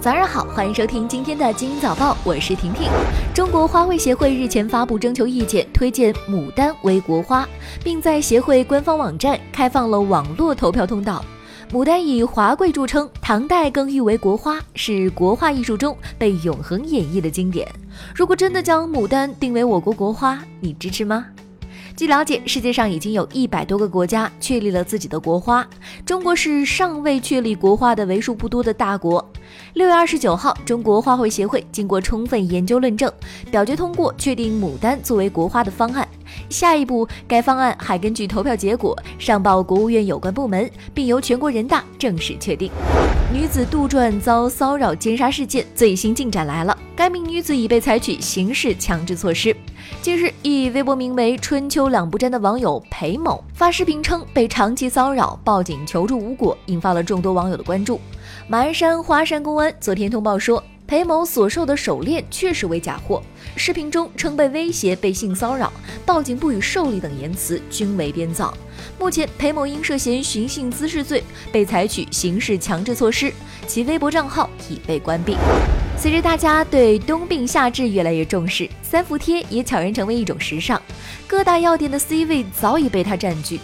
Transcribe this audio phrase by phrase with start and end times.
[0.00, 2.88] 早上好，欢迎收听今天的《精英早报》，我是婷婷。
[3.34, 7.46] 中国花卉协会日前发布征求意见，推荐牡丹为国花，
[7.82, 11.24] 并在协会官方网站开放了网络投票通道。
[11.72, 17.66] 牡丹以华贵著称，唐代更誉为国花，是国画艺术中被永恒演绎的经典。
[18.14, 21.26] 如果真的将牡丹定为我国国花，你支持吗？
[21.98, 25.68] 据了解，世界上已经有一百多个国家确立了自己的国花，
[26.06, 29.32] 中国是尚未确立国花的为数不多的大国。
[29.74, 33.12] 六月二十九号，中国花卉协会经过充分研究论证，
[33.50, 36.06] 表决通过确定牡丹作为国花的方案。
[36.48, 42.70] 下一步，该方案还根据投票结果上报国务院有关部门，并由全国人大正式确定。
[43.32, 49.54] 女子杜撰遭骚扰奸杀事件最新进展来了，该名女子已被采取刑事强制措施。
[50.00, 58.00] 近日，一微博名为“春秋两不沾”的网友裴某发视频称被长期骚扰，报警求助无果，引发了众多网友的关注。
[58.48, 63.22] 马鞍山花山公安昨天通报说，裴某所售的手链确实为假货，
[63.56, 65.70] 视频中称被威胁、被性骚扰、
[66.06, 68.56] 报警不予受理等言辞均为编造。
[68.98, 73.30] 目前，裴某因涉嫌寻衅滋事罪被采取刑事强制措施，
[73.66, 75.36] 其微博账号已被关闭。
[75.98, 80.80] 随着大家对冬病夏治越来越重视，三伏贴也悄然成为一种时尚。
[81.26, 83.60] 各大药店的 C 位早已被它占据。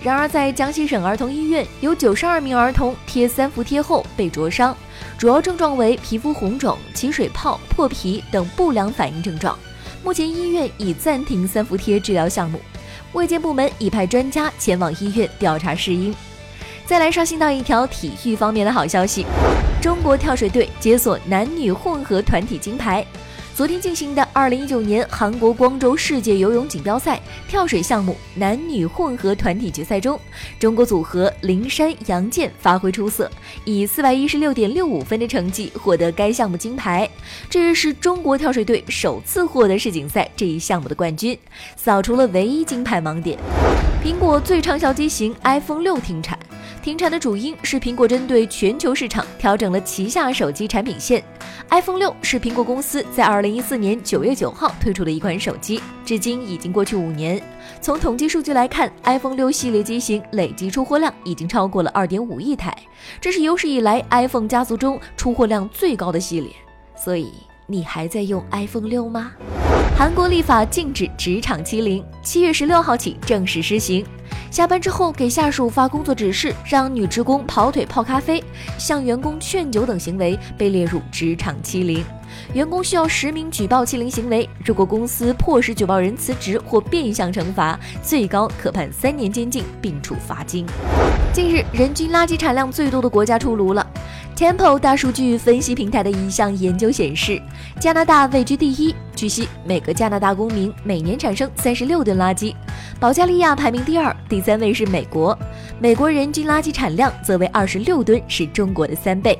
[0.00, 4.76] 然而，在江西省儿童医院，有九十二名儿童贴三伏贴后被灼伤，
[5.18, 9.58] 主要症状为皮肤红肿、起水泡、破皮等不良反应症状。
[10.04, 12.60] 目前，医院已暂停三伏贴治疗项目，
[13.14, 16.14] 卫健部门已派专家前往医院调查事因。
[16.86, 19.26] 再来刷新到一条体育方面的好消息。
[19.82, 23.04] 中国跳水队解锁男女混合团体金牌。
[23.58, 30.16] 昨天进行的2019年韩国光州世界游泳锦标赛跳水项目男女混合团体决赛中，
[30.60, 33.28] 中国组合林珊杨健发挥出色，
[33.64, 37.10] 以416.65分的成绩获得该项目金牌。
[37.50, 41.36] 这也是中国跳水队首次获得世锦赛这一项目的冠军，
[41.74, 43.36] 扫除了唯一金牌盲点。
[44.04, 46.37] 苹果最畅销机型 iPhone 六停产。
[46.88, 51.22] 停产的主因是苹果针对全球市场调整了旗下手机产品线。
[51.68, 57.38] iPhone 六是苹果公司在二零一四年九月九号推出的一款手机，至今已经过去五年。
[57.82, 62.74] 从统计数据来看，iPhone 六系列机型累计出货量已经超过了二点五亿台，
[63.20, 66.50] 这是有史以来 iPhone 家族中出货量最高的系列。
[66.96, 67.34] 所以，
[67.66, 69.32] 你还在用 iPhone 六吗？
[69.94, 74.06] 韩国立法禁止职场欺凌，七月十六号起正式施行。
[74.50, 78.42] 下班之后给下属发工作指示，让女职工跑腿泡咖啡，
[78.78, 82.04] 向员工劝酒等行为被列入职场欺凌。
[82.54, 90.66] 员工需要实名举报欺凌行为，如果公司迫使举报人辞职或变相惩罚，最高可判三年监禁并处罚金。
[91.32, 93.86] 近日，人均垃圾产量最多的国家出炉了。
[94.38, 97.42] Temple 大数据分析平台的一项研究显示，
[97.80, 98.94] 加拿大位居第一。
[99.16, 102.54] 据悉，每个加拿大公民每年产生三十六吨垃圾。
[103.00, 105.36] 保加利亚排名第二，第三位是美国。
[105.80, 109.36] 美国人均垃圾产量则为二十六吨，是中国的三倍。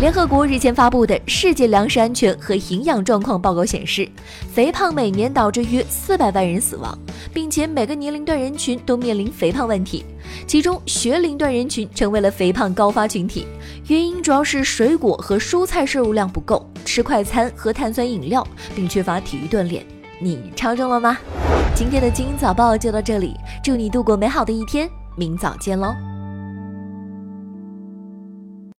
[0.00, 4.08] 联合国日前发布的《世界粮食安全和营养状况报告》显示，
[4.50, 6.98] 肥胖每年导致约四百万人死亡，
[7.34, 10.06] 并且每个年龄段人群都面临肥胖问题。
[10.46, 13.46] 其中，学龄段人群成为了肥胖高发群体，
[13.88, 19.84] 原因主要是水果和蔬菜摄入量不够，吃快餐和碳酸饮料，并缺乏体育锻炼。
[20.20, 21.16] 你超重了吗？
[21.74, 26.11] 今天的精英早报就到这里，祝你度过美好的一天，明早见喽！